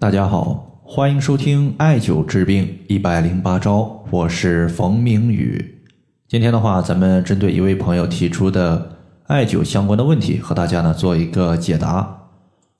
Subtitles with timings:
[0.00, 5.82] 大家好，欢迎收听艾灸治病一百零八招，我是冯明宇。
[6.26, 12.30] 今天的话，咱们针对一位朋友提出的艾灸相关的问题，和大家呢做一个解答。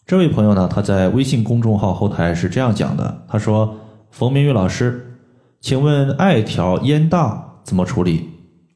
[0.07, 3.77] 这位朋友呢，他在微信公众号后台是这样讲的：他说，
[4.11, 5.19] 冯明宇老师，
[5.61, 8.31] 请问艾条烟大怎么处理？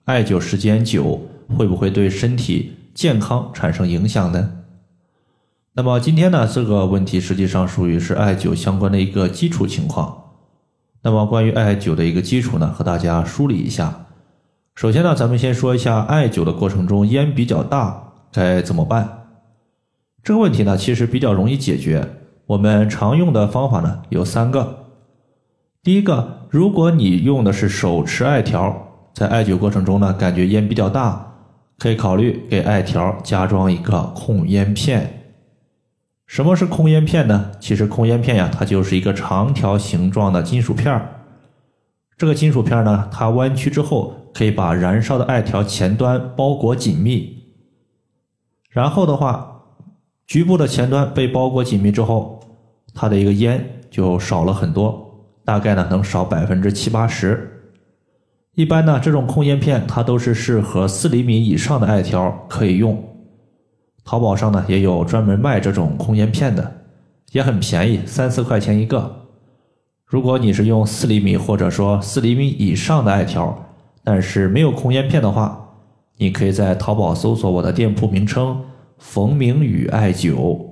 [0.05, 1.19] 艾灸时间久
[1.57, 4.51] 会不会对身体健康产生影响呢？
[5.77, 10.23] 那么今天呢，这个问题实际上属于是艾灸相关的一个基础情况。
[11.03, 14.07] 那么关于艾灸的一个基础呢，和大家梳理一下。
[14.77, 19.27] 首先呢，咱们先说一下艾灸的过程中烟比较大该怎么办。
[20.23, 22.09] 这个问题呢，其实比较容易解决。
[22.47, 24.85] 我们常用的方法呢有三个。
[25.83, 31.35] 第一个，如果你用的是手持艾条，在艾灸过程中呢，感觉烟比较大，
[31.81, 35.24] 可以考虑给艾条加装一个控烟片。
[36.27, 37.53] 什么是控烟片呢？
[37.61, 41.09] 其实控烟片呀，它就是一个长条形状的金属片儿。
[42.17, 47.45] 这个金属片呢，它弯曲之后，可以把燃烧的艾条前端包裹紧密。
[48.71, 49.63] 然后的话，
[50.27, 52.41] 局部的前端被包裹紧密之后，
[52.95, 57.51] 它的一个烟就少了很多，大概呢能少百分之七八十。
[58.55, 63.14] 一般呢，这种控烟片它都是适合四厘米以上的艾条可以用。
[64.05, 66.73] 淘宝上呢也有专门卖这种控烟片的，
[67.33, 69.23] 也很便宜，三四块钱一个。
[70.05, 73.67] 如果你是用四厘米或者说四厘米以上的艾条，
[74.05, 75.59] 但是没有控烟片的话，
[76.19, 78.63] 你可以在淘宝搜索我的店铺名称
[78.99, 80.67] “冯明宇艾灸”。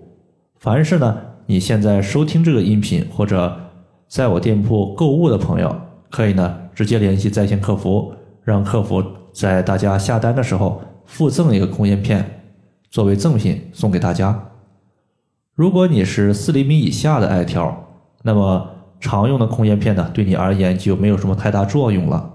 [0.60, 3.58] 凡是呢你现在收听这个音频或者
[4.06, 5.74] 在我店铺购物的朋友，
[6.10, 8.12] 可以呢直接联系在线客服，
[8.44, 12.41] 让客服在大家下单的时候附赠一个控烟片。
[12.92, 14.48] 作为赠品送给大家。
[15.54, 17.88] 如果你是四厘米以下的艾条，
[18.22, 18.68] 那么
[19.00, 22.34] 常用的控烟片呢，对你而言就没有什么太大作用了。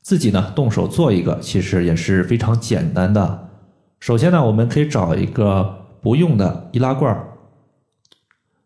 [0.00, 3.48] 自己呢动手做一个，其实也是非常简单的。
[3.98, 7.24] 首先呢，我们可以找一个不用的易拉罐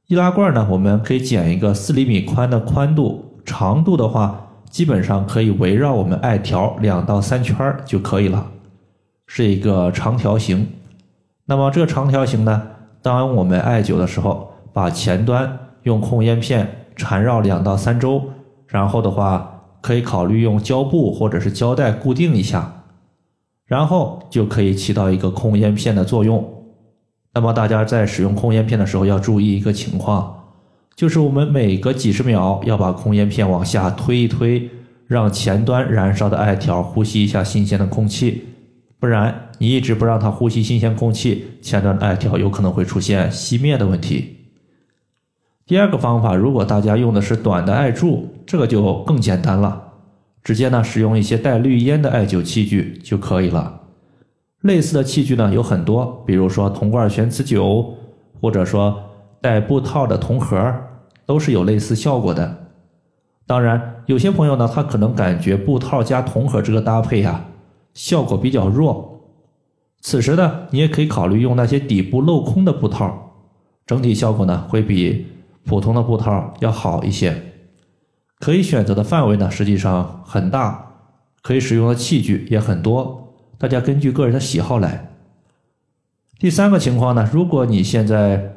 [0.08, 8.46] 易拉罐呢，我们可以剪一个四厘米宽的宽度，长度的话，基本上可以围绕我们艾条两到三圈就可以了，
[9.26, 10.68] 是一个长条形。
[11.46, 12.62] 那么这个长条形呢，
[13.02, 18.22] 当我们艾灸的时候，把前端用控烟片缠绕两到三周，
[18.66, 22.84] 然后的话可以考虑用胶布或者是胶带固定一下，
[23.66, 26.42] 然后就可以起到一个控烟片的作用。
[27.34, 30.44] 那么大家在使用控烟片的时候要注意一个情况，
[30.96, 34.70] 就是我们每隔几十秒要把控烟片往下推一推，
[35.06, 38.53] 让前端燃烧的艾条呼吸一下新鲜的空气。
[39.04, 44.34] 不然，你一直不让它呼吸新鲜空气，前端的艾条有可能会出现熄灭的问题。
[45.66, 49.92] 第二个方法，如果大家用的是短的艾柱，这个就更简单了，
[50.42, 53.82] 直接呢使用一些带滤烟的艾灸器具就可以了。
[54.62, 57.86] 类似的器具呢有很多，比如说铜罐悬磁灸，
[58.40, 58.98] 或者说
[59.42, 60.74] 带布套的铜盒，
[61.26, 62.68] 都是有类似效果的。
[63.46, 67.44] 当然，有些朋友呢，他可能感觉布套加铜盒这个搭配呀。
[67.94, 69.20] 效果比较弱，
[70.00, 73.32] 此时呢，你也可以考虑用那些底部镂空的布套，
[73.86, 75.26] 整体效果呢会比
[75.64, 77.40] 普通的布套要好一些。
[78.40, 80.86] 可以选择的范围呢实际上很大，
[81.40, 85.12] 可以使用的器具也很多，大家根据个人的喜好来。
[86.38, 88.56] 第三个情况呢，如果你现在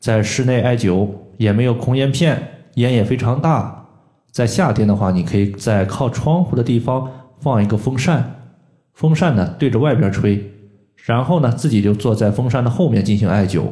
[0.00, 3.86] 在室内艾灸，也没有控烟片，烟也非常大，
[4.32, 8.41] 在夏天的话，你可以在靠窗户的地方放一个风扇。
[8.92, 10.52] 风扇呢对着外边吹，
[10.96, 13.64] 然后呢自己就坐在风扇的后面进行艾灸，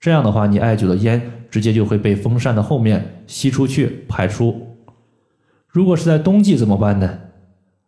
[0.00, 4.76] 这样的话你艾灸的烟直接就会被风扇的后面吸出去排出。
[5.68, 7.18] 如果是在冬季怎么办呢？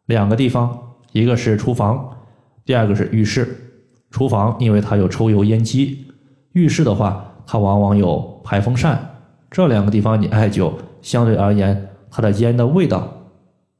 [0.07, 2.19] 两个地方，一个是厨房，
[2.65, 3.73] 第二个是浴室。
[4.11, 6.07] 厨房因为它有抽油烟机，
[6.53, 9.17] 浴室的话它往往有排风扇，
[9.51, 10.73] 这两个地方你艾灸
[11.03, 13.13] 相对而言它的烟的味道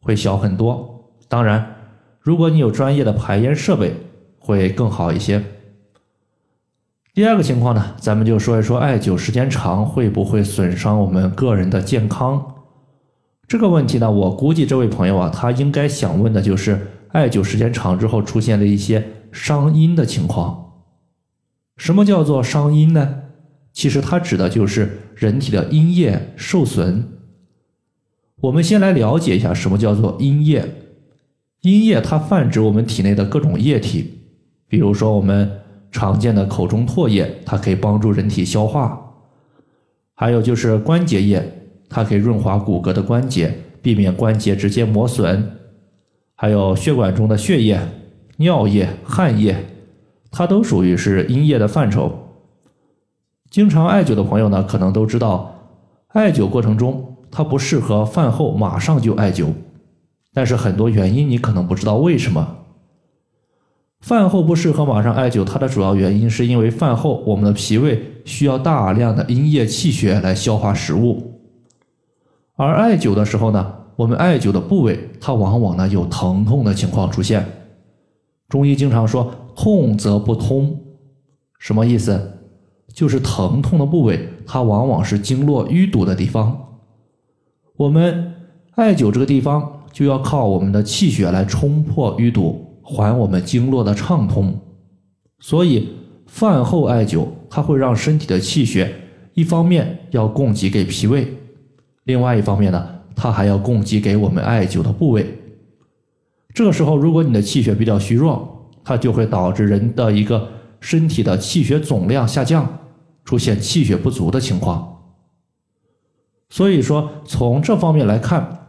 [0.01, 1.09] 会小很多。
[1.29, 1.74] 当然。
[2.25, 3.95] 如果你有专业的排烟设备，
[4.39, 5.45] 会更好一些。
[7.13, 12.55] 第二个情况呢，咱们就说一说艾灸时间长会不会损伤我们个人的健康
[13.47, 14.11] 这个问题呢？
[14.11, 20.73] 我估计这位朋友啊，他应该想问的就是艾灸时间长之后出现的一些伤阴的情况。
[21.77, 23.17] 什么叫做伤阴呢？
[23.75, 27.07] 其实它指的就是人体的阴液受损。
[28.41, 30.84] 我们先来了解一下什么叫做阴液。
[31.65, 34.19] 阴液它泛指我们体内的各种液体，
[34.69, 35.51] 比如说我们
[35.91, 39.01] 常见的口中唾液，它可以帮助人体消化。
[40.15, 41.43] 还有就是关节液，
[41.89, 45.53] 它可以润滑骨骼的关节，避免关节直接磨损。
[46.35, 47.81] 还有血管中的血液、
[48.37, 49.57] 尿液、汗液，
[50.31, 52.13] 它都属于是阴液的范畴。
[53.49, 55.55] 经常艾灸的朋友呢，可能都知道，
[56.09, 59.47] 艾灸过程中它不适合饭后马上就艾灸，
[60.35, 62.57] 但是很多原因你可能不知道为什么。
[64.01, 71.41] 饭后不适合马上艾灸，它的主要原因是因为饭后我们的脾胃需要大量的阴液气血来消化食物，
[72.57, 77.47] 而艾灸的时候呢，我们艾灸的部位它往往呢有疼痛的情况出现。
[78.49, 80.79] 中医经常说“痛则不通”，
[81.59, 82.33] 什么意思？
[82.93, 86.77] 就是疼痛的部位，它往往是经络淤堵的地方。
[87.77, 88.35] 我们
[88.73, 94.55] 艾灸这个地方，就要靠我们的气血来冲破淤堵，还我们经络的畅通。
[95.39, 95.89] 所以
[96.27, 98.93] 饭后艾灸，它会让身体的气血
[99.35, 101.33] 一方面要供给给脾胃，
[102.03, 105.39] 另外一方面呢，它还要供给给我们艾灸的部位。
[106.53, 110.49] 这个时候，如果你的气血比较虚弱，它就会导致人的一个
[110.81, 112.69] 身体的气血总量下降。
[113.25, 114.99] 出现气血不足的情况，
[116.51, 118.64] 所以说从这方面来看，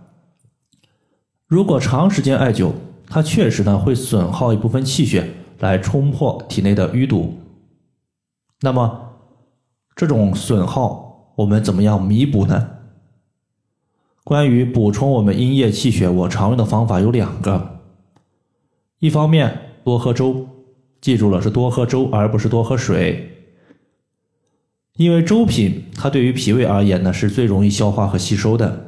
[1.47, 2.71] 如果长时间艾灸，
[3.07, 7.37] 它确实呢会损耗一部分气血来冲破体内的淤堵。
[8.61, 9.11] 那么
[9.95, 12.69] 这种损耗我们怎么样弥补呢？
[14.23, 17.81] 关于补充我们阴液气血，我常用的方法有两个，
[18.97, 20.47] 一方面多喝粥，
[20.99, 23.31] 记住了是多喝粥而不是多喝水。
[24.97, 28.84] 因为粥品它对于脾胃而言呢是最容易消化和吸收的。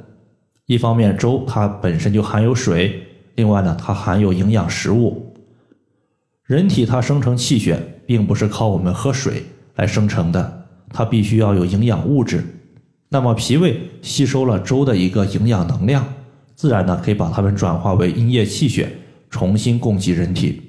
[0.67, 5.33] 一方面，粥它本身就含有水，另外呢，它含有营养食物。
[6.43, 9.43] 人体它生成气血，并不是靠我们喝水
[9.75, 12.43] 来生成的，它必须要有营养物质。
[13.09, 16.05] 那么脾胃吸收了粥的一个营养能量，
[16.53, 18.91] 自然呢可以把它们转化为阴液气血，
[19.29, 20.61] 重新供给人体。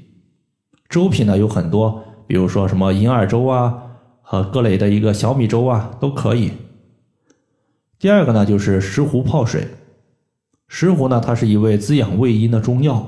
[0.89, 3.83] 粥品呢有很多，比如说什么银耳粥啊。
[4.31, 6.53] 和各类的一个小米粥啊都可以。
[7.99, 9.67] 第二个呢就是石斛泡水，
[10.69, 13.05] 石斛呢它是一味滋养胃阴的中药，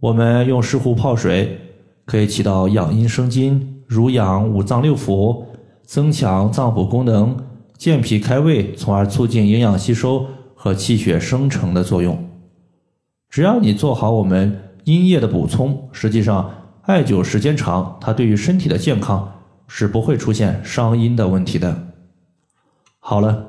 [0.00, 1.60] 我们用石斛泡水
[2.04, 5.44] 可以起到养阴生津、濡养五脏六腑、
[5.84, 7.36] 增强脏腑功能、
[7.76, 12.30] 健脾开胃，从而促进营养吸收和气血生成的作用。
[13.28, 16.50] 只要你做好我们阴液的补充，实际上
[16.82, 19.32] 艾灸时间长，它对于身体的健康。
[19.68, 21.76] 是不会出现伤阴的问题的。
[23.00, 23.48] 好了，